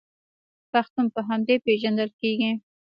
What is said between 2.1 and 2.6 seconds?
کیږي.